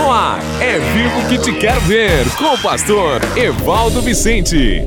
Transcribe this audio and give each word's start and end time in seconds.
No 0.00 0.10
ar, 0.10 0.40
é 0.62 0.78
vivo 0.78 1.28
que 1.28 1.36
te 1.36 1.52
quero 1.52 1.78
ver, 1.82 2.24
com 2.38 2.54
o 2.54 2.58
pastor 2.58 3.20
Evaldo 3.36 4.00
Vicente. 4.00 4.82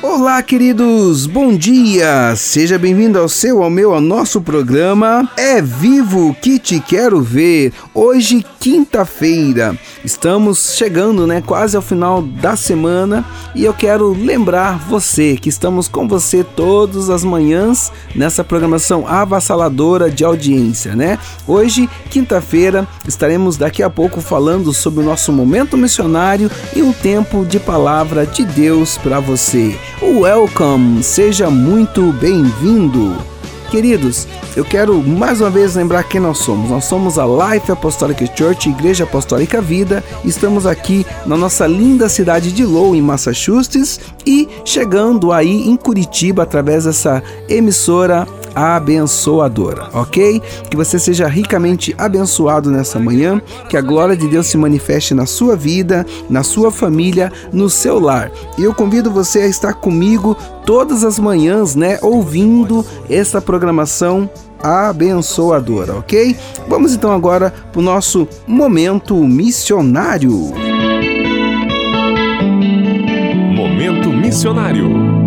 Olá, 0.00 0.40
queridos, 0.40 1.26
bom 1.26 1.56
dia! 1.56 2.36
Seja 2.36 2.78
bem-vindo 2.78 3.18
ao 3.18 3.28
seu, 3.28 3.64
ao 3.64 3.68
meu, 3.68 3.92
ao 3.92 4.00
nosso 4.00 4.40
programa 4.40 5.28
É 5.36 5.60
Vivo 5.60 6.36
que 6.40 6.60
Te 6.60 6.78
Quero 6.78 7.20
Ver. 7.20 7.72
Hoje, 7.92 8.46
quinta-feira, 8.62 9.76
estamos 10.04 10.76
chegando, 10.76 11.26
né, 11.26 11.42
quase 11.44 11.74
ao 11.74 11.82
final 11.82 12.22
da 12.22 12.54
semana 12.54 13.24
e 13.56 13.64
eu 13.64 13.74
quero 13.74 14.12
lembrar 14.12 14.78
você 14.88 15.36
que 15.36 15.48
estamos 15.48 15.88
com 15.88 16.06
você 16.06 16.44
todas 16.44 17.10
as 17.10 17.24
manhãs 17.24 17.90
nessa 18.14 18.44
programação 18.44 19.04
avassaladora 19.04 20.08
de 20.08 20.24
audiência, 20.24 20.94
né? 20.94 21.18
Hoje, 21.44 21.90
quinta-feira, 22.08 22.86
estaremos 23.04 23.56
daqui 23.56 23.82
a 23.82 23.90
pouco 23.90 24.20
falando 24.20 24.72
sobre 24.72 25.00
o 25.00 25.04
nosso 25.04 25.32
momento 25.32 25.76
missionário 25.76 26.48
e 26.76 26.82
um 26.82 26.92
tempo 26.92 27.44
de 27.44 27.58
palavra 27.58 28.24
de 28.24 28.44
Deus 28.44 28.96
para 28.96 29.18
você. 29.18 29.76
Welcome, 30.00 31.02
seja 31.02 31.50
muito 31.50 32.12
bem-vindo. 32.12 33.31
Queridos, 33.72 34.28
eu 34.54 34.66
quero 34.66 35.02
mais 35.02 35.40
uma 35.40 35.48
vez 35.48 35.76
lembrar 35.76 36.02
quem 36.02 36.20
nós 36.20 36.36
somos. 36.36 36.68
Nós 36.68 36.84
somos 36.84 37.18
a 37.18 37.24
Life 37.24 37.72
Apostolic 37.72 38.30
Church, 38.36 38.68
Igreja 38.68 39.04
Apostólica 39.04 39.62
Vida. 39.62 40.04
Estamos 40.26 40.66
aqui 40.66 41.06
na 41.24 41.38
nossa 41.38 41.66
linda 41.66 42.06
cidade 42.06 42.52
de 42.52 42.66
Lowell, 42.66 42.94
em 42.94 43.00
Massachusetts, 43.00 43.98
e 44.26 44.46
chegando 44.62 45.32
aí 45.32 45.70
em 45.70 45.74
Curitiba 45.74 46.42
através 46.42 46.84
dessa 46.84 47.22
emissora 47.48 48.28
abençoadora, 48.54 49.88
ok? 49.92 50.40
Que 50.70 50.76
você 50.76 50.98
seja 50.98 51.26
ricamente 51.26 51.94
abençoado 51.98 52.70
nessa 52.70 52.98
manhã, 52.98 53.40
que 53.68 53.76
a 53.76 53.80
glória 53.80 54.16
de 54.16 54.28
Deus 54.28 54.46
se 54.46 54.56
manifeste 54.56 55.14
na 55.14 55.26
sua 55.26 55.56
vida, 55.56 56.06
na 56.28 56.42
sua 56.42 56.70
família, 56.70 57.32
no 57.52 57.68
seu 57.68 57.98
lar. 57.98 58.30
E 58.58 58.62
eu 58.62 58.74
convido 58.74 59.10
você 59.10 59.40
a 59.40 59.46
estar 59.46 59.74
comigo 59.74 60.36
todas 60.64 61.04
as 61.04 61.18
manhãs, 61.18 61.74
né, 61.74 61.98
ouvindo 62.02 62.84
essa 63.08 63.40
programação 63.40 64.28
abençoadora, 64.62 65.96
ok? 65.96 66.36
Vamos 66.68 66.94
então 66.94 67.12
agora 67.12 67.52
para 67.72 67.80
o 67.80 67.82
nosso 67.82 68.28
momento 68.46 69.16
missionário. 69.16 70.52
Momento 73.54 74.08
missionário. 74.10 75.21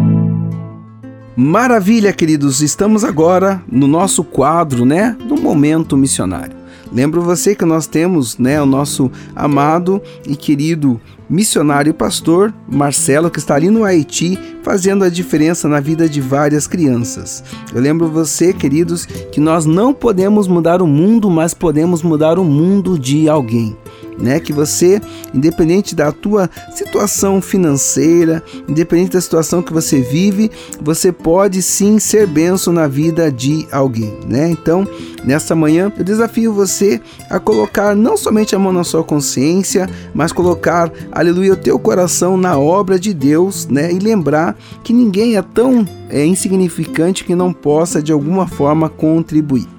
Maravilha, 1.38 2.14
queridos, 2.14 2.62
estamos 2.62 3.04
agora 3.04 3.62
no 3.70 3.88
nosso 3.88 4.24
quadro, 4.24 4.86
né, 4.86 5.18
do 5.28 5.36
momento 5.36 5.98
missionário. 5.98 6.56
Lembro 6.94 7.22
você 7.22 7.54
que 7.54 7.66
nós 7.66 7.88
temos, 7.88 8.38
né, 8.38 8.62
o 8.62 8.66
nosso 8.66 9.12
amado 9.36 10.02
e 10.26 10.34
querido 10.34 11.02
missionário 11.30 11.90
e 11.90 11.94
pastor 11.94 12.54
Marcelo, 12.70 13.30
que 13.30 13.40
está 13.40 13.54
ali 13.54 13.70
no 13.70 13.84
Haiti, 13.84 14.40
fazendo 14.64 15.04
a 15.04 15.10
diferença 15.10 15.68
na 15.68 15.82
vida 15.82 16.08
de 16.08 16.22
várias 16.22 16.68
crianças. 16.68 17.44
Eu 17.74 17.82
lembro 17.82 18.08
você, 18.08 18.54
queridos, 18.54 19.06
que 19.06 19.42
nós 19.42 19.66
não 19.66 19.94
podemos 19.94 20.48
mudar 20.48 20.82
o 20.82 20.88
mundo, 20.88 21.30
mas 21.30 21.54
podemos 21.54 22.02
mudar 22.02 22.40
o 22.40 22.46
mundo 22.46 22.98
de 22.98 23.28
alguém 23.28 23.76
né? 24.18 24.40
Que 24.40 24.54
você, 24.54 25.02
independente 25.34 25.96
da 25.96 26.12
tua 26.12 26.50
situação 26.74 27.42
financeira, 27.42 28.44
independente 28.68 29.12
da 29.12 29.22
situação 29.22 29.62
que 29.62 29.74
você 29.74 30.02
vive, 30.02 30.52
você 30.82 31.12
pode 31.12 31.62
sim 31.62 32.00
ser 32.00 32.28
benção 32.28 32.74
na 32.74 32.88
vida 32.88 33.32
de 33.32 33.68
alguém, 33.72 34.14
né? 34.28 34.50
Então, 34.50 34.88
nesta 35.24 35.56
manhã, 35.56 35.92
eu 35.98 36.04
desafio 36.04 36.54
você 36.54 37.02
a 37.30 37.40
colocar 37.40 37.96
não 37.96 38.18
somente 38.18 38.56
a 38.56 38.60
mão 38.60 38.72
na 38.74 38.84
sua 38.84 39.04
consciência, 39.04 39.90
mas 40.14 40.32
colocar, 40.32 40.92
aleluia, 41.12 41.54
o 41.54 41.58
teu 41.58 41.78
coração 41.80 42.38
na 42.38 42.58
obra 42.58 43.00
de 43.00 43.14
Deus, 43.14 43.68
né? 43.68 43.92
E 43.92 44.00
lembrar 44.00 44.58
que 44.84 44.94
ninguém 44.94 45.38
é 45.38 45.42
tão 45.42 45.88
é, 46.10 46.26
insignificante 46.26 47.24
que 47.24 47.36
não 47.36 47.52
possa 47.52 48.02
de 48.02 48.12
alguma 48.12 48.48
forma 48.48 48.90
contribuir. 48.90 49.75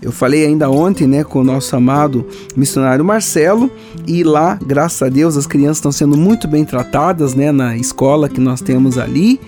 Eu 0.00 0.12
falei 0.12 0.46
ainda 0.46 0.70
ontem, 0.70 1.06
né, 1.06 1.24
com 1.24 1.40
o 1.40 1.44
nosso 1.44 1.74
amado 1.74 2.24
missionário 2.56 3.04
Marcelo, 3.04 3.70
e 4.06 4.22
lá, 4.22 4.58
graças 4.64 5.02
a 5.02 5.08
Deus, 5.08 5.36
as 5.36 5.46
crianças 5.46 5.78
estão 5.78 5.92
sendo 5.92 6.16
muito 6.16 6.46
bem 6.46 6.64
tratadas, 6.64 7.34
né, 7.34 7.50
na 7.50 7.76
escola 7.76 8.28
que 8.28 8.40
nós 8.40 8.60
temos 8.60 8.96
ali, 8.96 9.40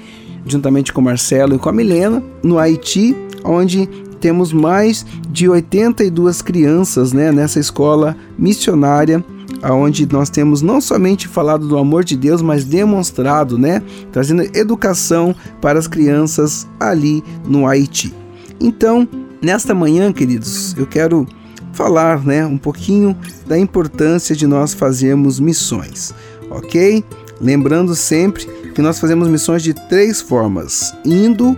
juntamente 0.44 0.92
com 0.92 1.00
o 1.00 1.04
Marcelo 1.04 1.54
e 1.54 1.58
com 1.58 1.68
a 1.68 1.72
Milena, 1.72 2.22
no 2.42 2.58
Haiti, 2.58 3.16
onde 3.44 3.86
temos 4.20 4.52
mais 4.52 5.06
de 5.30 5.48
82 5.48 6.42
crianças, 6.42 7.12
né, 7.12 7.30
nessa 7.30 7.60
escola 7.60 8.16
missionária 8.38 9.24
aonde 9.62 10.10
nós 10.10 10.30
temos 10.30 10.62
não 10.62 10.80
somente 10.80 11.28
falado 11.28 11.66
do 11.66 11.76
amor 11.76 12.04
de 12.04 12.16
Deus, 12.16 12.40
mas 12.40 12.64
demonstrado, 12.64 13.58
né, 13.58 13.82
trazendo 14.12 14.42
educação 14.56 15.34
para 15.60 15.78
as 15.78 15.86
crianças 15.86 16.66
ali 16.78 17.22
no 17.46 17.66
Haiti. 17.66 18.14
Então, 18.60 19.08
Nesta 19.42 19.74
manhã, 19.74 20.12
queridos, 20.12 20.76
eu 20.76 20.86
quero 20.86 21.26
falar 21.72 22.24
né, 22.24 22.44
um 22.44 22.58
pouquinho 22.58 23.16
da 23.46 23.58
importância 23.58 24.36
de 24.36 24.46
nós 24.46 24.74
fazermos 24.74 25.40
missões, 25.40 26.12
ok? 26.50 27.02
Lembrando 27.40 27.94
sempre 27.96 28.44
que 28.74 28.82
nós 28.82 29.00
fazemos 29.00 29.28
missões 29.28 29.62
de 29.62 29.72
três 29.88 30.20
formas: 30.20 30.94
indo, 31.06 31.56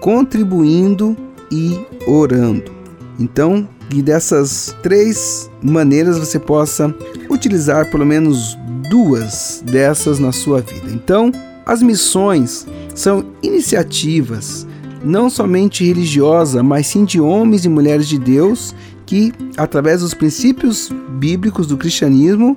contribuindo 0.00 1.16
e 1.52 1.78
orando. 2.04 2.72
Então, 3.16 3.68
e 3.94 4.02
dessas 4.02 4.74
três 4.82 5.48
maneiras 5.62 6.18
você 6.18 6.38
possa 6.38 6.92
utilizar 7.28 7.90
pelo 7.90 8.04
menos 8.04 8.58
duas 8.88 9.62
dessas 9.64 10.18
na 10.18 10.32
sua 10.32 10.60
vida. 10.60 10.90
Então, 10.90 11.30
as 11.64 11.80
missões 11.80 12.66
são 12.92 13.24
iniciativas 13.40 14.66
não 15.02 15.30
somente 15.30 15.84
religiosa, 15.84 16.62
mas 16.62 16.86
sim 16.86 17.04
de 17.04 17.20
homens 17.20 17.64
e 17.64 17.68
mulheres 17.68 18.08
de 18.08 18.18
Deus 18.18 18.74
que, 19.06 19.32
através 19.56 20.00
dos 20.00 20.14
princípios 20.14 20.90
bíblicos 21.18 21.66
do 21.66 21.76
cristianismo, 21.76 22.56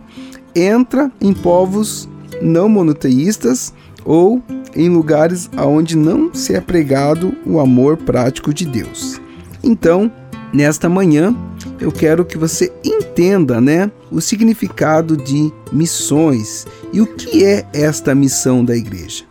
entra 0.56 1.12
em 1.20 1.34
povos 1.34 2.08
não 2.42 2.70
monoteístas 2.70 3.74
ou 4.06 4.42
em 4.76 4.90
lugares 4.90 5.50
onde 5.58 5.96
não 5.96 6.34
se 6.34 6.54
é 6.54 6.62
pregado 6.62 7.34
o 7.46 7.60
amor 7.60 7.98
prático 7.98 8.54
de 8.54 8.66
Deus. 8.66 9.20
Então, 9.64 10.12
nesta 10.54 10.90
manhã, 10.90 11.36
eu 11.80 11.92
quero 11.92 12.26
que 12.26 12.38
você 12.38 12.72
entenda, 12.84 13.60
né, 13.60 13.92
o 14.12 14.22
significado 14.22 15.18
de 15.18 15.52
missões 15.72 16.68
e 16.92 17.02
o 17.02 17.08
que 17.08 17.44
é 17.44 17.66
esta 17.74 18.14
missão 18.14 18.64
da 18.64 18.76
igreja. 18.76 19.24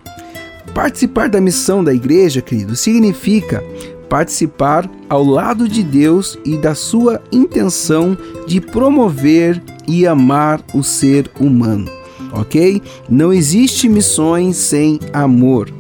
Participar 0.75 1.29
da 1.29 1.41
missão 1.41 1.83
da 1.85 1.93
igreja, 1.93 2.41
querido, 2.41 2.75
significa 2.77 3.63
participar 4.09 4.91
ao 5.09 5.25
lado 5.25 5.67
de 5.67 5.83
Deus 5.83 6.39
e 6.45 6.59
da 6.59 6.75
sua 6.75 7.23
intenção 7.33 8.17
de 8.47 8.61
promover 8.61 9.63
e 9.89 10.07
amar 10.07 10.63
o 10.75 10.83
ser 10.83 11.31
humano, 11.41 11.91
ok? 12.31 12.83
Não 13.09 13.33
existe 13.33 13.89
missões 13.89 14.57
sem 14.57 15.01
amor. 15.15 15.73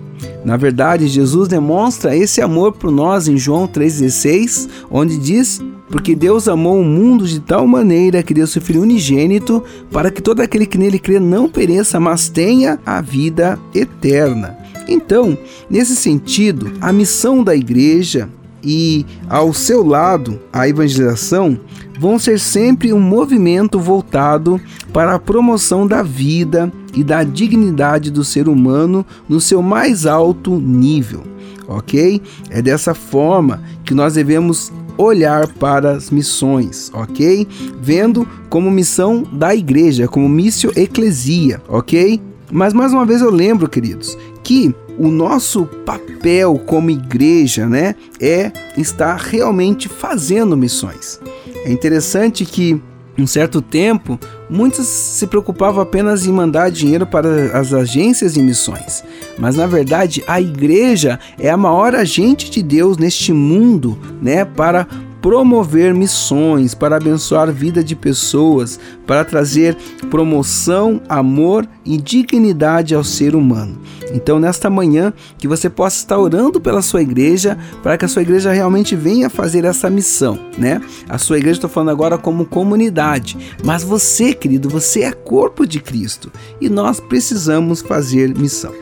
Na 0.44 0.56
verdade, 0.56 1.08
Jesus 1.08 1.46
demonstra 1.46 2.16
esse 2.16 2.40
amor 2.40 2.72
por 2.72 2.90
nós 2.90 3.28
em 3.28 3.36
João 3.36 3.68
3,16, 3.68 4.68
onde 4.90 5.18
diz: 5.18 5.60
Porque 5.88 6.14
Deus 6.14 6.48
amou 6.48 6.80
o 6.80 6.84
mundo 6.84 7.26
de 7.26 7.38
tal 7.38 7.66
maneira 7.66 8.22
que 8.22 8.34
deu 8.34 8.46
seu 8.46 8.62
Filho 8.62 8.82
unigênito, 8.82 9.62
para 9.90 10.10
que 10.10 10.22
todo 10.22 10.40
aquele 10.40 10.64
que 10.66 10.78
nele 10.78 10.98
crê 10.98 11.20
não 11.20 11.48
pereça, 11.48 12.00
mas 12.00 12.28
tenha 12.28 12.78
a 12.84 13.00
vida 13.00 13.58
eterna. 13.74 14.61
Então, 14.88 15.36
nesse 15.68 15.96
sentido, 15.96 16.72
a 16.80 16.92
missão 16.92 17.42
da 17.42 17.54
igreja 17.54 18.28
e 18.62 19.04
ao 19.28 19.52
seu 19.52 19.84
lado 19.84 20.38
a 20.52 20.68
evangelização 20.68 21.58
vão 21.98 22.18
ser 22.18 22.38
sempre 22.38 22.92
um 22.92 23.00
movimento 23.00 23.78
voltado 23.78 24.60
para 24.92 25.14
a 25.14 25.18
promoção 25.18 25.86
da 25.86 26.02
vida 26.02 26.72
e 26.94 27.02
da 27.02 27.24
dignidade 27.24 28.10
do 28.10 28.24
ser 28.24 28.48
humano 28.48 29.04
no 29.28 29.40
seu 29.40 29.62
mais 29.62 30.06
alto 30.06 30.58
nível, 30.58 31.22
ok? 31.66 32.20
É 32.50 32.60
dessa 32.60 32.94
forma 32.94 33.62
que 33.84 33.94
nós 33.94 34.14
devemos 34.14 34.72
olhar 34.96 35.48
para 35.54 35.92
as 35.92 36.10
missões, 36.10 36.90
ok? 36.92 37.46
Vendo 37.80 38.28
como 38.48 38.70
missão 38.70 39.24
da 39.32 39.54
igreja, 39.54 40.06
como 40.06 40.28
missio 40.28 40.72
ecclesia, 40.76 41.62
ok? 41.68 42.20
Mas 42.50 42.74
mais 42.74 42.92
uma 42.92 43.06
vez 43.06 43.22
eu 43.22 43.30
lembro, 43.30 43.68
queridos, 43.68 44.16
que 44.42 44.74
o 44.98 45.08
nosso 45.08 45.66
papel 45.86 46.60
como 46.66 46.90
igreja, 46.90 47.66
né, 47.66 47.94
é 48.20 48.52
estar 48.76 49.16
realmente 49.16 49.88
fazendo 49.88 50.56
missões. 50.56 51.20
É 51.64 51.72
interessante 51.72 52.44
que 52.44 52.80
um 53.18 53.26
certo 53.26 53.60
tempo, 53.60 54.18
muitos 54.48 54.86
se 54.86 55.26
preocupavam 55.26 55.82
apenas 55.82 56.26
em 56.26 56.32
mandar 56.32 56.70
dinheiro 56.70 57.06
para 57.06 57.58
as 57.58 57.72
agências 57.74 58.34
de 58.34 58.42
missões. 58.42 59.04
Mas 59.38 59.54
na 59.54 59.66
verdade, 59.66 60.24
a 60.26 60.40
igreja 60.40 61.20
é 61.38 61.50
a 61.50 61.56
maior 61.56 61.94
agente 61.94 62.50
de 62.50 62.62
Deus 62.62 62.96
neste 62.96 63.32
mundo, 63.32 63.98
né, 64.20 64.44
para 64.44 64.86
promover 65.22 65.94
missões, 65.94 66.74
para 66.74 66.96
abençoar 66.96 67.48
a 67.48 67.52
vida 67.52 67.82
de 67.82 67.94
pessoas, 67.94 68.78
para 69.06 69.24
trazer 69.24 69.76
promoção, 70.10 71.00
amor 71.08 71.66
e 71.84 71.96
dignidade 71.96 72.92
ao 72.92 73.04
ser 73.04 73.36
humano. 73.36 73.78
Então, 74.12 74.40
nesta 74.40 74.68
manhã, 74.68 75.12
que 75.38 75.46
você 75.46 75.70
possa 75.70 75.96
estar 75.96 76.18
orando 76.18 76.60
pela 76.60 76.82
sua 76.82 77.00
igreja, 77.00 77.56
para 77.84 77.96
que 77.96 78.04
a 78.04 78.08
sua 78.08 78.22
igreja 78.22 78.52
realmente 78.52 78.96
venha 78.96 79.30
fazer 79.30 79.64
essa 79.64 79.88
missão, 79.88 80.38
né? 80.58 80.80
A 81.08 81.16
sua 81.16 81.38
igreja, 81.38 81.58
estou 81.58 81.70
falando 81.70 81.90
agora 81.90 82.18
como 82.18 82.44
comunidade, 82.44 83.38
mas 83.64 83.84
você, 83.84 84.34
querido, 84.34 84.68
você 84.68 85.02
é 85.02 85.12
corpo 85.12 85.64
de 85.64 85.78
Cristo 85.80 86.32
e 86.60 86.68
nós 86.68 86.98
precisamos 86.98 87.80
fazer 87.80 88.36
missão. 88.36 88.72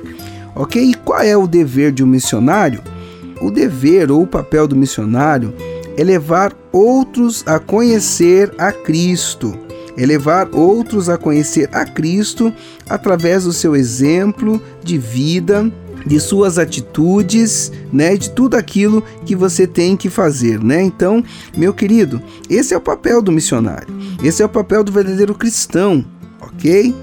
Ok? 0.57 0.83
E 0.83 0.95
qual 0.95 1.21
é 1.21 1.37
o 1.37 1.47
dever 1.47 1.93
de 1.93 2.03
um 2.03 2.07
missionário? 2.07 2.83
O 3.43 3.51
dever 3.51 4.11
ou 4.11 4.23
o 4.23 4.27
papel 4.27 4.67
do 4.67 4.75
missionário 4.75 5.55
é 6.01 6.05
levar 6.05 6.57
outros 6.73 7.45
a 7.47 7.59
conhecer 7.59 8.55
a 8.57 8.73
Cristo. 8.73 9.55
É 9.99 10.07
levar 10.07 10.49
outros 10.51 11.11
a 11.11 11.19
conhecer 11.19 11.69
a 11.75 11.85
Cristo 11.85 12.51
através 12.89 13.45
do 13.45 13.53
seu 13.53 13.77
exemplo 13.77 14.63
de 14.83 14.97
vida, 14.97 15.71
de 16.07 16.19
suas 16.19 16.59
atitudes, 16.59 17.71
né, 17.93 18.17
de 18.17 18.31
tudo 18.31 18.57
aquilo 18.57 19.05
que 19.27 19.37
você 19.37 19.67
tem 19.67 19.95
que 19.95 20.09
fazer, 20.09 20.59
né? 20.65 20.81
Então, 20.83 21.23
meu 21.55 21.75
querido, 21.75 22.23
esse 22.49 22.73
é 22.73 22.79
o 22.79 22.81
papel 22.81 23.21
do 23.21 23.31
missionário. 23.31 23.95
Esse 24.25 24.43
é 24.43 24.47
o 24.47 24.49
papel 24.49 24.83
do 24.83 24.91
verdadeiro 24.91 25.35
cristão, 25.35 26.03
OK? 26.41 26.95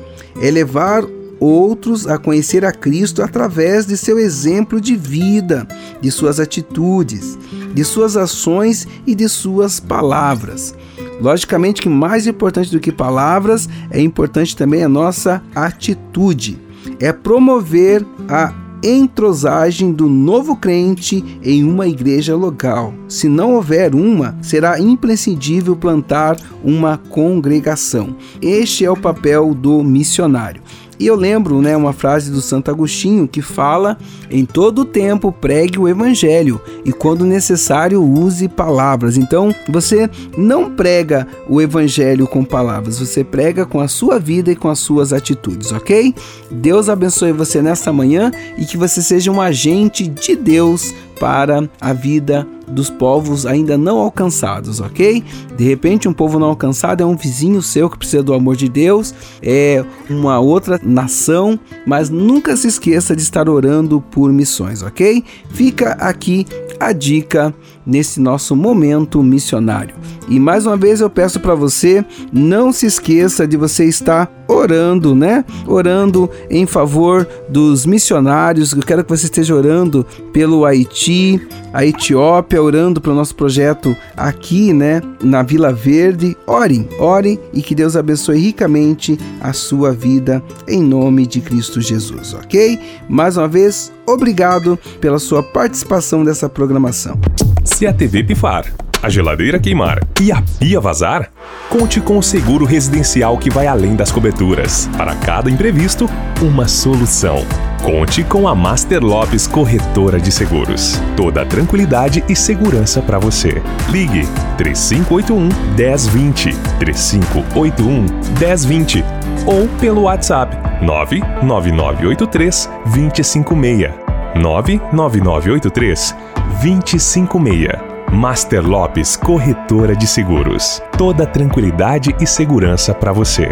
É 0.42 0.50
levar 0.50 1.04
outros 1.40 2.08
a 2.08 2.18
conhecer 2.18 2.66
a 2.66 2.72
Cristo 2.72 3.22
através 3.22 3.86
de 3.86 3.96
seu 3.96 4.18
exemplo 4.18 4.82
de 4.82 4.96
vida, 4.96 5.68
de 6.02 6.10
suas 6.10 6.40
atitudes, 6.40 7.38
de 7.78 7.84
suas 7.84 8.18
ações 8.18 8.88
e 9.06 9.14
de 9.14 9.30
suas 9.30 9.80
palavras. 9.80 10.74
Logicamente 11.22 11.80
que 11.80 11.88
mais 11.88 12.26
importante 12.26 12.72
do 12.72 12.80
que 12.80 12.92
palavras 12.92 13.70
é 13.92 14.02
importante 14.02 14.58
também 14.58 14.84
a 14.84 14.90
nossa 14.90 15.44
atitude. 15.54 16.60
É 17.00 17.14
promover 17.14 18.04
a 18.28 18.52
entrosagem 18.84 19.92
do 19.92 20.10
novo 20.10 20.56
crente 20.56 21.24
em 21.44 21.64
uma 21.64 21.88
igreja 21.88 22.36
local. 22.36 22.96
Se 23.08 23.30
não 23.30 23.54
houver 23.54 23.94
uma, 23.94 24.36
será 24.42 24.80
imprescindível 24.80 25.76
plantar 25.76 26.36
uma 26.64 26.98
congregação. 26.98 28.16
Este 28.42 28.86
é 28.86 28.90
o 28.90 28.98
papel 28.98 29.54
do 29.54 29.84
missionário. 29.84 30.64
E 31.00 31.06
eu 31.06 31.16
lembro, 31.16 31.62
né, 31.62 31.76
uma 31.78 31.94
frase 31.94 32.32
do 32.32 32.42
Santo 32.42 32.72
Agostinho 32.72 33.28
que 33.28 33.42
fala: 33.42 33.98
"Em 34.30 34.46
todo 34.46 34.86
tempo 34.86 35.32
pregue 35.32 35.78
o 35.80 35.88
evangelho 35.88 36.60
e 36.84 36.92
quando 36.92 37.26
necessário 37.26 38.04
use 38.04 38.48
palavras". 38.48 39.18
Então, 39.18 39.54
você 39.70 40.10
não 40.38 40.72
prega 40.72 41.28
o 41.48 41.62
evangelho 41.62 42.28
com 42.28 42.44
palavras, 42.44 43.00
você 43.00 43.24
prega 43.24 43.66
com 43.66 43.80
a 43.80 43.88
sua 43.88 44.20
vida 44.20 44.52
e 44.52 44.56
com 44.56 44.70
as 44.70 44.80
suas 44.80 45.14
atitudes, 45.14 45.72
OK? 45.72 46.14
Deus 46.50 46.90
abençoe 46.90 47.32
você 47.32 47.62
nesta 47.62 47.94
manhã 47.94 48.32
e 48.58 48.66
que 48.66 48.78
você 48.78 49.02
seja 49.02 49.32
um 49.32 49.42
agente 49.42 50.08
de 50.08 50.36
Deus 50.36 50.94
para 51.20 51.68
a 51.80 51.94
vida 51.94 52.48
dos 52.68 52.90
povos 52.90 53.46
ainda 53.46 53.78
não 53.78 53.98
alcançados, 54.00 54.80
ok? 54.80 55.24
De 55.56 55.64
repente, 55.64 56.08
um 56.08 56.14
povo 56.14 56.38
não 56.38 56.48
alcançado 56.48 57.02
é 57.02 57.06
um 57.06 57.16
vizinho 57.16 57.62
seu 57.62 57.90
que 57.90 57.98
precisa 57.98 58.22
do 58.24 58.34
amor 58.34 58.56
de 58.56 58.68
Deus, 58.68 59.14
é 59.42 59.84
uma 60.10 60.40
outra 60.40 60.80
nação, 60.84 61.60
mas 61.86 62.10
nunca 62.10 62.56
se 62.58 62.68
esqueça 62.68 63.16
de 63.16 63.22
estar 63.22 63.50
orando 63.50 64.02
por 64.12 64.32
missões, 64.32 64.84
ok? 64.84 65.24
Fica 65.50 65.92
aqui 65.94 66.46
a 66.80 66.92
dica 66.92 67.54
nesse 67.86 68.20
nosso 68.20 68.56
momento 68.56 69.24
missionário. 69.24 69.96
E 70.28 70.40
mais 70.40 70.66
uma 70.66 70.78
vez 70.78 71.02
eu 71.02 71.10
peço 71.10 71.40
para 71.40 71.56
você, 71.56 72.06
não 72.32 72.72
se 72.72 72.86
esqueça 72.86 73.48
de 73.48 73.58
você 73.58 73.86
estar 73.86 74.37
orando, 74.48 75.16
né? 75.16 75.44
Orando 75.66 76.30
em 76.50 76.66
favor 76.66 77.28
dos 77.50 77.86
missionários. 77.86 78.74
Eu 78.74 78.82
quero 78.82 79.04
que 79.04 79.10
você 79.10 79.26
esteja 79.26 79.56
orando 79.56 80.06
pelo 80.32 80.66
Haiti, 80.66 81.42
a 81.74 81.86
Etiópia, 81.86 82.62
orando 82.62 83.02
para 83.02 83.12
o 83.12 83.16
nosso 83.16 83.36
projeto 83.36 83.96
aqui, 84.16 84.74
né, 84.74 85.02
na 85.22 85.44
Vila 85.44 85.72
Verde. 85.72 86.36
Orem, 86.48 86.88
orem 87.00 87.40
e 87.54 87.62
que 87.62 87.76
Deus 87.76 87.96
abençoe 87.96 88.40
ricamente 88.40 89.18
a 89.42 89.54
sua 89.54 89.92
vida 89.92 90.42
em 90.68 90.82
nome 90.82 91.26
de 91.26 91.42
Cristo 91.42 91.82
Jesus, 91.82 92.34
ok? 92.34 92.80
Mais 93.10 93.38
uma 93.38 93.48
vez, 93.48 93.92
obrigado 94.06 94.78
pela 95.00 95.20
sua 95.20 95.44
participação 95.44 96.24
nessa 96.24 96.50
programação. 96.50 97.20
Se 97.64 97.86
a 97.86 97.94
TV 97.94 98.24
pifar, 98.24 98.74
a 99.02 99.10
geladeira 99.10 99.60
queimar 99.60 100.00
e 100.20 100.32
a 100.32 100.42
pia 100.60 100.80
vazar, 100.80 101.30
conte 101.70 102.02
com 102.02 102.18
o 102.18 102.24
seguro 102.24 102.66
residencial 102.66 103.38
que 103.38 103.50
vai 103.50 103.68
além 103.68 103.96
das 103.96 104.12
coberturas. 104.12 104.90
Para 104.98 105.16
cada 105.16 105.50
imprevisto, 105.50 106.10
uma 106.42 106.68
solução. 106.68 107.46
Conte 107.84 108.24
com 108.24 108.48
a 108.48 108.56
Master 108.56 109.04
Lopes 109.04 109.46
Corretora 109.48 110.20
de 110.20 110.32
Seguros. 110.32 111.00
Toda 111.16 111.46
tranquilidade 111.46 112.24
e 112.28 112.36
segurança 112.36 113.02
para 113.02 113.20
você. 113.20 113.62
Ligue 113.90 114.28
3581 114.58 115.50
1020 115.76 116.56
3581 116.80 118.06
1020 118.40 119.04
ou 119.46 119.68
pelo 119.80 120.02
WhatsApp 120.04 120.58
99983 120.84 122.70
256 122.86 123.92
99983 124.36 126.16
256 126.62 127.87
Master 128.12 128.66
Lopes 128.66 129.16
Corretora 129.16 129.96
de 129.96 130.08
Seguros. 130.08 130.82
Toda 130.98 131.26
tranquilidade 131.26 132.16
e 132.20 132.26
segurança 132.26 132.94
para 132.94 133.12
você. 133.12 133.50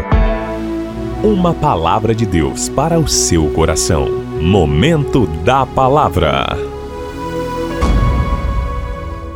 Uma 1.23 1.53
palavra 1.53 2.15
de 2.15 2.25
Deus 2.25 2.69
para 2.69 2.97
o 2.97 3.07
seu 3.07 3.49
coração. 3.51 4.07
Momento 4.41 5.27
da 5.43 5.65
palavra. 5.65 6.45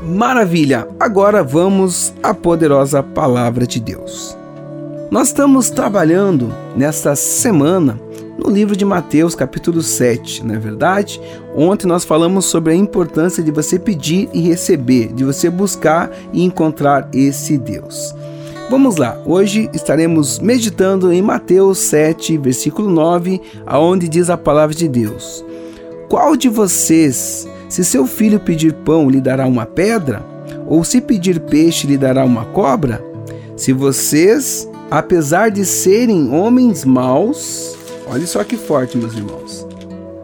Maravilha! 0.04 0.88
Agora 1.00 1.44
vamos 1.44 2.14
à 2.24 2.34
poderosa 2.34 3.04
palavra 3.04 3.68
de 3.68 3.80
Deus. 3.80 4.36
Nós 5.12 5.28
estamos 5.28 5.70
trabalhando 5.70 6.52
nesta 6.76 7.16
semana 7.16 8.00
no 8.40 8.50
livro 8.50 8.76
de 8.76 8.86
Mateus, 8.86 9.36
capítulo 9.36 9.82
7, 9.82 10.46
não 10.46 10.56
é 10.56 10.58
verdade? 10.58 11.20
Ontem 11.54 11.86
nós 11.86 12.06
falamos 12.06 12.46
sobre 12.46 12.72
a 12.72 12.76
importância 12.76 13.44
de 13.44 13.52
você 13.52 13.78
pedir 13.78 14.30
e 14.34 14.40
receber, 14.40 15.12
de 15.12 15.26
você 15.26 15.50
buscar 15.50 16.10
e 16.32 16.44
encontrar 16.44 17.10
esse 17.14 17.58
Deus. 17.58 18.16
Vamos 18.70 18.96
lá, 18.96 19.22
hoje 19.26 19.70
estaremos 19.74 20.40
meditando 20.40 21.12
em 21.12 21.22
Mateus 21.22 21.80
7, 21.80 22.38
versículo 22.38 22.90
9, 22.90 23.42
aonde 23.66 24.08
diz 24.08 24.30
a 24.30 24.38
palavra 24.38 24.74
de 24.74 24.88
Deus: 24.88 25.44
Qual 26.08 26.38
de 26.38 26.48
vocês, 26.48 27.46
se 27.68 27.84
seu 27.84 28.08
filho 28.08 28.40
pedir 28.40 28.74
pão, 28.74 29.10
lhe 29.10 29.20
dará 29.20 29.46
uma 29.48 29.66
pedra? 29.66 30.24
Ou 30.66 30.84
se 30.84 31.02
pedir 31.02 31.42
peixe, 31.42 31.88
lhe 31.88 31.98
dará 31.98 32.24
uma 32.24 32.46
cobra? 32.46 33.04
Se 33.58 33.74
vocês, 33.74 34.70
apesar 34.90 35.50
de 35.50 35.66
serem 35.66 36.32
homens 36.32 36.86
maus, 36.86 37.79
Olha 38.10 38.26
só 38.26 38.44
que 38.44 38.58
forte, 38.58 38.98
meus 38.98 39.14
irmãos. 39.14 39.68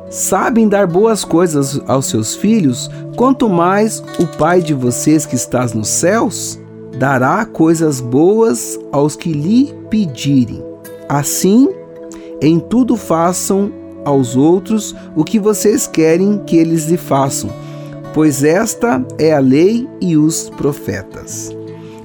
Sabem 0.10 0.68
dar 0.68 0.88
boas 0.88 1.24
coisas 1.24 1.80
aos 1.88 2.08
seus 2.08 2.36
filhos, 2.36 2.89
quanto 3.15 3.50
mais 3.50 4.04
o 4.20 4.25
Pai 4.38 4.62
de 4.62 4.74
vocês 4.74 5.25
que 5.25 5.36
estás 5.36 5.74
nos 5.74 5.88
céus 5.88 6.60
dará 6.98 7.46
coisas 7.46 8.00
boas 8.00 8.80
aos 8.92 9.15
que 9.15 9.32
lhe 9.32 9.74
pedirem. 9.89 10.63
Assim, 11.10 11.70
em 12.42 12.60
tudo 12.60 12.96
façam 12.96 13.72
aos 14.04 14.36
outros 14.36 14.96
o 15.15 15.24
que 15.24 15.39
vocês 15.39 15.88
querem 15.88 16.39
que 16.46 16.56
eles 16.56 16.86
lhe 16.86 16.98
façam, 16.98 17.50
pois 18.13 18.44
esta 18.44 19.04
é 19.18 19.34
a 19.34 19.39
lei 19.39 19.88
e 20.00 20.15
os 20.15 20.50
profetas. 20.51 21.56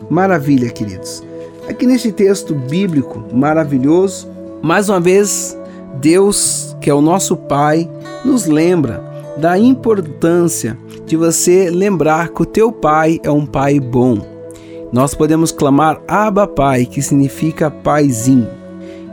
Maravilha, 0.09 0.71
queridos. 0.71 1.23
Aqui 1.69 1.87
neste 1.87 2.11
texto 2.11 2.55
bíblico 2.55 3.23
maravilhoso, 3.33 4.29
mais 4.61 4.89
uma 4.89 4.99
vez 4.99 5.57
Deus, 5.97 6.77
que 6.81 6.91
é 6.91 6.95
o 6.95 7.01
nosso 7.01 7.37
Pai, 7.37 7.91
nos 8.25 8.47
lembra 8.47 9.03
da 9.37 9.59
importância 9.59 10.77
de 11.07 11.17
você 11.17 11.71
lembrar 11.71 12.29
que 12.29 12.43
o 12.43 12.47
teu 12.47 12.71
Pai 12.71 13.19
é 13.23 13.31
um 13.31 13.47
Pai 13.47 13.81
bom. 13.81 14.19
Nós 14.93 15.15
podemos 15.15 15.53
clamar 15.53 16.01
Abba 16.07 16.47
Pai, 16.47 16.85
que 16.85 17.01
significa 17.01 17.71
paizinho. 17.71 18.61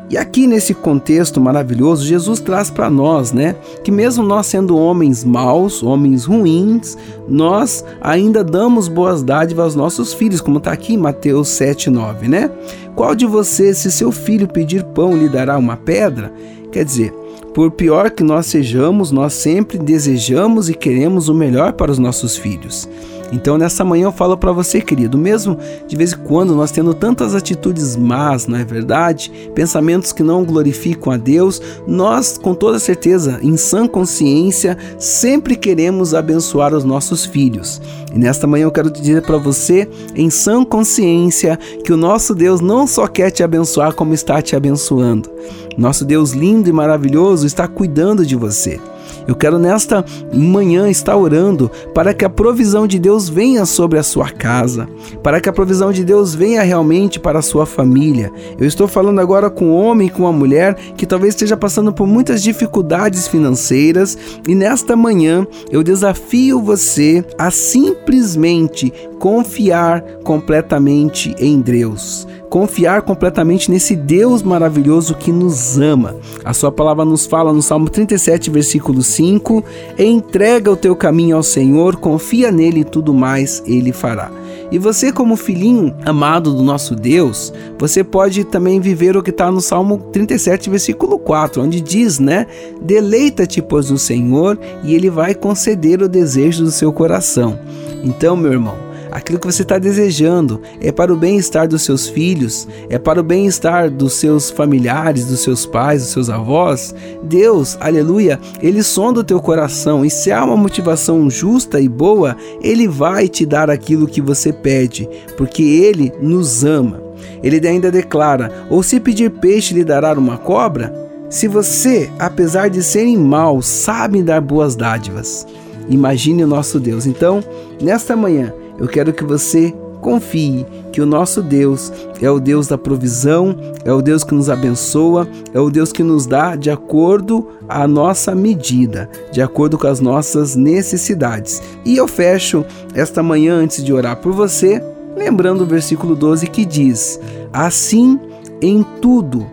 E 0.10 0.18
aqui 0.18 0.48
nesse 0.48 0.74
contexto 0.74 1.42
maravilhoso, 1.42 2.06
Jesus 2.06 2.40
traz 2.40 2.70
para 2.70 2.90
nós, 2.90 3.34
né, 3.34 3.58
que 3.84 3.92
mesmo 3.92 4.24
nós 4.24 4.48
sendo 4.48 4.78
homens 4.78 5.26
maus, 5.26 5.84
homens 5.84 6.24
ruins, 6.24 6.98
nós 7.28 7.84
ainda 8.00 8.42
damos 8.42 8.88
boas 8.88 9.22
dádivas 9.22 9.66
aos 9.66 9.76
nossos 9.76 10.14
filhos, 10.14 10.40
como 10.40 10.60
está 10.60 10.72
aqui 10.72 10.94
em 10.94 10.98
Mateus 10.98 11.50
7:9, 11.50 12.30
né? 12.30 12.50
Qual 12.96 13.14
de 13.14 13.26
vocês, 13.26 13.80
se 13.80 13.92
seu 13.92 14.12
filho 14.12 14.48
pedir 14.48 14.82
pão, 14.86 15.16
lhe 15.16 15.28
dará 15.28 15.58
uma 15.58 15.76
pedra? 15.76 16.32
Quer 16.78 16.86
dizer, 16.86 17.12
por 17.56 17.72
pior 17.72 18.12
que 18.12 18.22
nós 18.22 18.46
sejamos, 18.46 19.12
nós 19.12 19.34
sempre 19.34 19.80
desejamos 19.80 20.70
e 20.70 20.76
queremos 20.76 21.28
o 21.28 21.34
melhor 21.34 21.74
para 21.74 21.92
os 21.92 21.98
nossos 21.98 22.38
filhos. 22.38 22.88
Então 23.32 23.58
nessa 23.58 23.84
manhã 23.84 24.06
eu 24.06 24.12
falo 24.12 24.38
para 24.38 24.52
você, 24.52 24.82
querido, 24.82 25.18
mesmo 25.18 25.58
de 25.88 25.96
vez 25.96 26.14
em 26.14 26.18
quando 26.18 26.56
nós 26.56 26.72
tendo 26.72 26.94
tantas 26.94 27.36
atitudes 27.36 27.96
más, 27.96 28.48
não 28.48 28.58
é 28.58 28.64
verdade? 28.64 29.32
Pensamentos 29.54 30.12
que 30.12 30.24
não 30.24 30.46
glorificam 30.46 31.12
a 31.12 31.18
Deus, 31.18 31.62
nós 31.86 32.38
com 32.38 32.54
toda 32.54 32.80
certeza, 32.80 33.40
em 33.42 33.58
sã 33.58 33.88
consciência, 33.88 34.78
sempre 34.98 35.56
queremos 35.56 36.14
abençoar 36.14 36.74
os 36.74 36.84
nossos 36.84 37.26
filhos. 37.26 37.82
E 38.14 38.18
nesta 38.18 38.48
manhã 38.48 38.64
eu 38.64 38.72
quero 38.72 38.90
dizer 38.90 39.22
para 39.22 39.38
você, 39.38 39.88
em 40.16 40.30
sã 40.30 40.64
consciência, 40.64 41.58
que 41.84 41.92
o 41.92 41.98
nosso 41.98 42.34
Deus 42.34 42.62
não 42.62 42.88
só 42.88 43.08
quer 43.08 43.32
te 43.32 43.44
abençoar, 43.44 43.94
como 43.94 44.14
está 44.14 44.42
te 44.42 44.56
abençoando. 44.56 45.30
Nosso 45.78 46.04
Deus 46.04 46.32
lindo 46.32 46.70
e 46.70 46.74
maravilhoso 46.74 47.46
está 47.46 47.68
cuidando 47.68 48.26
de 48.26 48.36
você. 48.36 48.80
Eu 49.28 49.36
quero 49.36 49.60
nesta 49.60 50.06
manhã 50.34 50.90
estar 50.90 51.18
orando 51.18 51.70
para 51.94 52.14
que 52.14 52.24
a 52.24 52.30
provisão 52.30 52.88
de 52.88 52.98
Deus 52.98 53.28
venha 53.28 53.66
sobre 53.66 54.00
a 54.00 54.04
sua 54.04 54.30
casa, 54.30 54.88
para 55.22 55.42
que 55.42 55.50
a 55.50 55.54
provisão 55.54 55.92
de 55.92 56.04
Deus 56.04 56.34
venha 56.34 56.64
realmente 56.64 57.20
para 57.20 57.40
a 57.40 57.42
sua 57.42 57.66
família. 57.66 58.32
Eu 58.58 58.66
estou 58.66 58.88
falando 58.88 59.20
agora 59.20 59.50
com 59.50 59.66
um 59.66 59.76
homem 59.76 60.10
com 60.10 60.24
uma 60.24 60.32
mulher 60.32 60.76
que 60.96 61.06
talvez 61.06 61.34
esteja 61.34 61.58
passando 61.58 61.92
por 61.92 62.08
muitas 62.08 62.42
dificuldades 62.42 63.28
financeiras 63.28 64.18
e 64.48 64.56
nesta 64.56 64.96
manhã 64.96 65.46
eu 65.70 65.84
desafio 65.84 66.62
você 66.62 67.24
a 67.38 67.52
simplesmente 67.52 68.94
confiar 69.20 70.02
completamente 70.24 71.36
em 71.40 71.60
Deus 71.60 72.28
confiar 72.50 73.02
completamente 73.02 73.70
nesse 73.70 73.96
Deus 73.96 74.42
maravilhoso 74.42 75.16
que 75.16 75.32
nos 75.32 75.78
ama. 75.78 76.16
A 76.44 76.54
sua 76.54 76.72
palavra 76.72 77.06
nos 77.06 77.26
fala 77.26 77.54
no 77.54 77.62
Salmo 77.62 77.90
37, 77.90 78.50
versículo 78.50 79.02
5: 79.02 79.64
Entrega 79.98 80.72
o 80.72 80.76
teu 80.76 80.96
caminho 80.96 81.36
ao 81.36 81.44
Senhor, 81.44 81.98
confia 81.98 82.52
nele 82.52 82.82
e 82.82 82.86
tudo 82.86 83.14
mais 83.14 83.62
ele 83.66 83.92
fará. 83.92 84.32
E 84.70 84.78
você, 84.78 85.14
como 85.14 85.38
filhinho 85.38 85.96
amado 86.04 86.54
do 86.54 86.62
nosso 86.62 86.94
Deus, 86.94 87.54
você 87.78 88.04
pode 88.04 88.44
também 88.44 88.82
viver 88.82 89.16
o 89.16 89.24
que 89.24 89.30
está 89.30 89.50
no 89.50 89.62
Salmo 89.62 89.98
37, 90.12 90.70
versículo 90.70 91.18
4, 91.18 91.64
onde 91.64 91.80
diz, 91.80 92.20
né? 92.20 92.46
Deleita-te, 92.82 93.62
pois, 93.62 93.90
no 93.90 93.98
Senhor, 93.98 94.60
e 94.84 94.94
Ele 94.94 95.10
vai 95.10 95.34
conceder 95.34 96.02
o 96.02 96.10
desejo 96.10 96.66
do 96.66 96.72
seu 96.72 96.92
coração. 96.92 97.58
Então, 98.04 98.36
meu 98.36 98.52
irmão, 98.52 98.87
aquilo 99.18 99.40
que 99.40 99.48
você 99.48 99.64
está 99.64 99.80
desejando, 99.80 100.62
é 100.80 100.92
para 100.92 101.12
o 101.12 101.18
bem-estar 101.18 101.68
dos 101.68 101.82
seus 101.82 102.08
filhos, 102.08 102.68
é 102.88 103.00
para 103.00 103.20
o 103.20 103.24
bem-estar 103.24 103.90
dos 103.90 104.14
seus 104.14 104.52
familiares, 104.52 105.26
dos 105.26 105.42
seus 105.42 105.66
pais, 105.66 106.04
dos 106.04 106.12
seus 106.12 106.30
avós, 106.30 106.94
Deus, 107.24 107.76
aleluia, 107.82 108.40
ele 108.62 108.84
sonda 108.84 109.22
o 109.22 109.24
teu 109.24 109.40
coração 109.40 110.06
e 110.06 110.10
se 110.10 110.32
há 110.32 110.46
uma 110.46 110.56
motivação 110.56 111.30
justa 111.30 111.80
e 111.80 111.90
boa, 111.90 112.38
ele 112.62 112.88
vai 112.88 113.28
te 113.28 113.44
dar 113.44 113.72
aquilo 113.72 114.08
que 114.08 114.22
você 114.22 114.54
pede, 114.54 115.10
porque 115.36 115.64
ele 115.64 116.14
nos 116.22 116.64
ama. 116.64 117.02
Ele 117.42 117.66
ainda 117.68 117.92
declara: 117.92 118.66
ou 118.70 118.84
se 118.84 119.00
pedir 119.00 119.32
peixe, 119.32 119.74
lhe 119.74 119.84
dará 119.84 120.14
uma 120.14 120.38
cobra? 120.38 120.94
Se 121.30 121.48
você, 121.48 122.10
apesar 122.20 122.70
de 122.70 122.84
serem 122.84 123.18
maus, 123.18 123.66
sabe 123.66 124.22
dar 124.22 124.42
boas 124.42 124.76
dádivas, 124.76 125.46
imagine 125.90 126.44
o 126.44 126.48
nosso 126.48 126.80
Deus. 126.80 127.06
Então, 127.06 127.44
nesta 127.82 128.16
manhã, 128.16 128.54
eu 128.80 128.88
quero 128.88 129.14
que 129.14 129.24
você 129.24 129.74
confie 130.02 130.66
que 130.92 131.02
o 131.02 131.06
nosso 131.06 131.42
Deus 131.42 131.92
é 132.22 132.30
o 132.30 132.40
Deus 132.40 132.68
da 132.68 132.78
provisão, 132.78 133.56
é 133.84 133.92
o 133.92 134.02
Deus 134.02 134.24
que 134.24 134.34
nos 134.34 134.50
abençoa, 134.50 135.28
é 135.54 135.60
o 135.60 135.70
Deus 135.70 135.92
que 135.92 136.04
nos 136.04 136.26
dá 136.26 136.56
de 136.56 136.70
acordo 136.70 137.48
à 137.68 137.88
nossa 137.88 138.34
medida, 138.34 139.10
de 139.32 139.42
acordo 139.42 139.78
com 139.78 139.88
as 139.88 140.00
nossas 140.00 140.56
necessidades. 140.56 141.62
E 141.84 141.98
eu 141.98 142.08
fecho 142.08 142.66
esta 142.94 143.22
manhã 143.22 143.56
antes 143.56 143.84
de 143.84 143.92
orar 143.92 144.18
por 144.18 144.32
você, 144.32 144.82
lembrando 145.16 145.62
o 145.62 145.68
versículo 145.68 146.16
12 146.16 146.48
que 146.48 146.66
diz: 146.66 147.20
Assim 147.52 148.20
em 148.62 148.84
tudo 149.02 149.46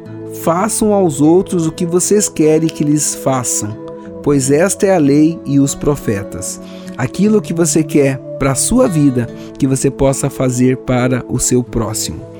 façam 0.43 0.93
aos 0.93 1.21
outros 1.21 1.66
o 1.66 1.73
que 1.73 1.87
vocês 1.87 2.28
querem 2.28 2.69
que 2.69 2.85
lhes 2.85 3.14
façam, 3.14 3.76
pois 4.23 4.50
esta 4.50 4.87
é 4.87 4.95
a 4.95 4.99
lei 4.99 5.38
e 5.45 5.59
os 5.59 5.75
profetas. 5.75 6.61
Aquilo 6.97 7.43
que 7.43 7.52
você 7.52 7.83
quer 7.83 8.21
para 8.38 8.52
a 8.52 8.56
sua 8.56 8.88
vida 8.88 9.26
que 9.58 9.66
você 9.66 9.90
possa 9.90 10.28
fazer 10.30 10.78
para 10.78 11.24
o 11.28 11.38
seu 11.38 11.62
próximo. 11.62 12.34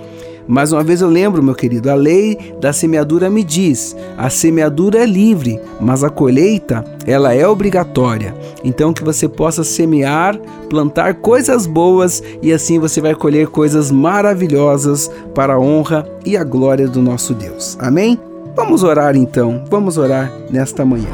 Mais 0.47 0.73
uma 0.73 0.83
vez 0.83 1.01
eu 1.01 1.09
lembro, 1.09 1.43
meu 1.43 1.55
querido, 1.55 1.91
a 1.91 1.95
lei 1.95 2.55
da 2.61 2.73
semeadura 2.73 3.31
me 3.31 3.43
diz: 3.43 3.97
a 4.17 4.29
semeadura 4.29 4.99
é 4.99 5.07
livre, 5.07 5.59
mas 5.81 6.05
a 6.05 6.11
colheita, 6.11 6.85
ela 7.07 7.33
é 7.35 7.47
obrigatória. 7.49 8.35
Então 8.63 8.93
que 8.93 9.03
você 9.03 9.27
possa 9.27 9.65
semear, 9.65 10.39
plantar 10.69 11.15
coisas 11.15 11.67
boas 11.67 12.23
e 12.43 12.53
assim 12.53 12.79
você 12.79 13.01
vai 13.01 13.15
colher 13.15 13.47
coisas 13.47 13.91
maravilhosas 13.91 15.11
para 15.35 15.55
a 15.55 15.59
honra 15.59 16.07
e 16.27 16.37
a 16.37 16.45
glória 16.45 16.87
do 16.87 17.01
nosso 17.01 17.33
Deus. 17.33 17.77
Amém? 17.81 18.21
Vamos 18.55 18.83
orar 18.83 19.17
então. 19.17 19.65
Vamos 19.71 19.99
orar 19.99 20.31
nesta 20.51 20.85
manhã. 20.85 21.09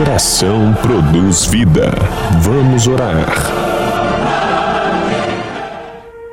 Oração 0.00 0.74
produz 0.82 1.46
vida. 1.46 1.90
Vamos 2.42 2.86
orar. 2.86 3.69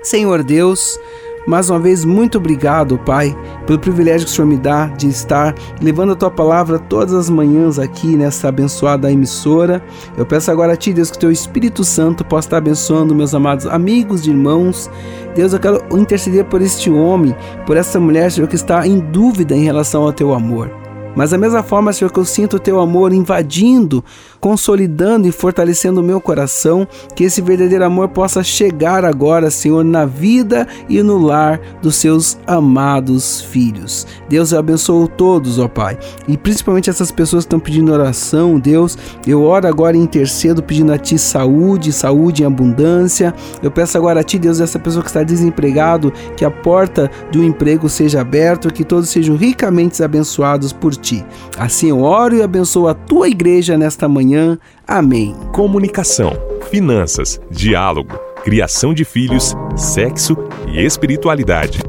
Senhor 0.07 0.41
Deus, 0.41 0.97
mais 1.45 1.69
uma 1.69 1.79
vez, 1.79 2.05
muito 2.05 2.37
obrigado, 2.37 2.97
Pai, 2.97 3.37
pelo 3.65 3.77
privilégio 3.77 4.25
que 4.25 4.31
o 4.31 4.35
Senhor 4.35 4.47
me 4.47 4.55
dá 4.55 4.85
de 4.87 5.09
estar 5.09 5.53
levando 5.81 6.13
a 6.13 6.15
tua 6.15 6.31
palavra 6.31 6.79
todas 6.79 7.13
as 7.13 7.29
manhãs 7.29 7.77
aqui 7.77 8.15
nessa 8.15 8.47
abençoada 8.47 9.11
emissora. 9.11 9.83
Eu 10.17 10.25
peço 10.25 10.49
agora 10.49 10.71
a 10.71 10.77
Ti, 10.77 10.93
Deus, 10.93 11.11
que 11.11 11.19
Teu 11.19 11.29
Espírito 11.29 11.83
Santo 11.83 12.23
possa 12.23 12.47
estar 12.47 12.57
abençoando 12.59 13.13
meus 13.13 13.35
amados 13.35 13.67
amigos 13.67 14.25
e 14.25 14.29
irmãos. 14.29 14.89
Deus, 15.35 15.51
eu 15.51 15.59
quero 15.59 15.83
interceder 15.91 16.45
por 16.45 16.61
este 16.61 16.89
homem, 16.89 17.35
por 17.65 17.75
essa 17.75 17.99
mulher, 17.99 18.31
Senhor, 18.31 18.47
que 18.47 18.55
está 18.55 18.87
em 18.87 18.99
dúvida 18.99 19.53
em 19.53 19.65
relação 19.65 20.03
ao 20.03 20.13
Teu 20.13 20.33
amor. 20.33 20.86
Mas 21.17 21.31
da 21.31 21.37
mesma 21.37 21.63
forma, 21.63 21.91
Senhor, 21.91 22.11
que 22.11 22.19
eu 22.19 22.25
sinto 22.25 22.57
o 22.57 22.59
teu 22.59 22.79
amor 22.79 23.11
invadindo, 23.11 24.05
consolidando 24.39 25.27
e 25.27 25.31
fortalecendo 25.31 25.99
o 25.99 26.03
meu 26.03 26.21
coração, 26.21 26.87
que 27.15 27.23
esse 27.23 27.41
verdadeiro 27.41 27.83
amor 27.83 28.09
possa 28.09 28.43
chegar 28.43 29.03
agora, 29.03 29.49
Senhor, 29.49 29.83
na 29.83 30.05
vida 30.05 30.67
e 30.87 31.01
no 31.01 31.17
lar 31.17 31.59
dos 31.81 31.95
seus 31.95 32.37
amados 32.45 33.41
filhos. 33.41 34.05
Deus 34.29 34.53
abençoe 34.53 35.07
todos, 35.17 35.57
ó 35.57 35.67
Pai, 35.67 35.97
e 36.27 36.37
principalmente 36.37 36.87
essas 36.87 37.11
pessoas 37.11 37.45
que 37.45 37.47
estão 37.47 37.59
pedindo 37.59 37.91
oração, 37.91 38.59
Deus, 38.59 38.95
eu 39.25 39.41
oro 39.41 39.67
agora 39.67 39.97
e 39.97 39.99
intercedo 39.99 40.61
pedindo 40.61 40.93
a 40.93 40.99
Ti 40.99 41.17
saúde, 41.17 41.91
saúde 41.91 42.43
em 42.43 42.45
abundância. 42.45 43.33
Eu 43.63 43.71
peço 43.71 43.97
agora 43.97 44.19
a 44.19 44.23
Ti, 44.23 44.37
Deus, 44.37 44.59
essa 44.59 44.77
pessoa 44.77 45.01
que 45.01 45.09
está 45.09 45.23
desempregado, 45.23 46.13
que 46.35 46.45
a 46.45 46.51
porta 46.51 47.09
do 47.31 47.43
emprego 47.43 47.89
seja 47.89 48.21
aberta, 48.21 48.69
que 48.69 48.83
todos 48.83 49.09
sejam 49.09 49.35
ricamente 49.35 50.03
abençoados 50.03 50.71
por 50.71 50.95
Ti 50.95 51.06
ti. 51.07 51.25
Assim 51.57 51.89
eu 51.89 52.01
oro 52.01 52.35
e 52.35 52.41
abençoo 52.41 52.87
a 52.87 52.93
tua 52.93 53.29
igreja 53.29 53.77
nesta 53.77 54.07
manhã. 54.07 54.57
Amém. 54.85 55.33
Comunicação, 55.53 56.33
finanças, 56.69 57.39
diálogo, 57.49 58.17
criação 58.43 58.93
de 58.93 59.05
filhos, 59.05 59.55
sexo 59.75 60.35
e 60.67 60.83
espiritualidade. 60.83 61.79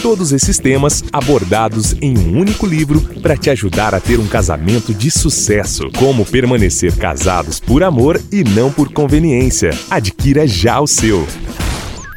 Todos 0.00 0.32
esses 0.32 0.58
temas 0.58 1.02
abordados 1.10 1.96
em 2.00 2.16
um 2.18 2.38
único 2.38 2.66
livro 2.66 3.00
para 3.22 3.36
te 3.38 3.48
ajudar 3.48 3.94
a 3.94 4.00
ter 4.00 4.20
um 4.20 4.26
casamento 4.26 4.92
de 4.92 5.10
sucesso. 5.10 5.90
Como 5.98 6.26
permanecer 6.26 6.94
casados 6.96 7.58
por 7.58 7.82
amor 7.82 8.20
e 8.30 8.44
não 8.44 8.70
por 8.70 8.92
conveniência. 8.92 9.70
Adquira 9.90 10.46
já 10.46 10.78
o 10.78 10.86
seu. 10.86 11.26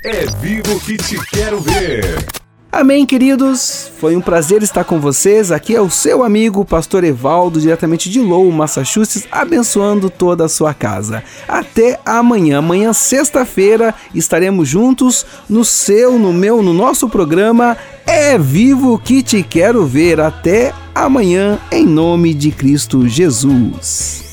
É 0.04 0.26
vivo 0.42 0.80
que 0.82 0.98
te 0.98 1.18
quero 1.32 1.62
ver. 1.62 2.37
Amém, 2.72 3.06
queridos. 3.06 3.90
Foi 4.00 4.16
um 4.16 4.22
prazer 4.22 4.62
estar 4.62 4.84
com 4.84 5.00
vocês. 5.00 5.52
Aqui 5.52 5.76
é 5.76 5.82
o 5.82 5.90
seu 5.90 6.24
amigo, 6.24 6.66
Pastor 6.66 7.04
Evaldo, 7.04 7.60
diretamente 7.60 8.10
de 8.10 8.20
Lowell, 8.20 8.52
Massachusetts, 8.52 9.28
abençoando 9.32 10.10
toda 10.10 10.46
a 10.46 10.50
sua 10.50 10.74
casa. 10.74 11.24
Até 11.48 12.00
amanhã. 12.06 12.60
Amanhã, 12.60 12.94
sexta-feira, 12.94 13.96
estaremos 14.14 14.68
juntos 14.68 15.26
no 15.50 15.64
seu, 15.64 16.20
no 16.20 16.34
meu, 16.34 16.62
no 16.62 16.74
nosso 16.74 17.10
programa 17.10 17.78
É 18.06 18.38
Vivo 18.38 19.00
que 19.00 19.24
Te 19.24 19.42
Quero 19.44 19.86
Ver. 19.86 20.20
Até 20.20 20.74
amanhã, 20.94 21.58
em 21.72 21.86
nome 21.86 22.34
de 22.34 22.52
Cristo 22.52 23.08
Jesus. 23.08 24.24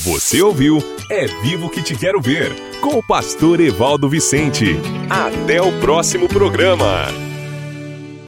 Você 0.00 0.42
ouviu 0.42 0.82
É 1.10 1.26
Vivo 1.42 1.70
que 1.70 1.82
Te 1.82 1.94
Quero 1.94 2.20
Ver, 2.20 2.52
com 2.82 2.98
o 2.98 3.02
pastor 3.02 3.60
Evaldo 3.60 4.08
Vicente. 4.08 4.76
Até 5.08 5.62
o 5.62 5.72
próximo 5.80 6.28
programa. 6.28 7.33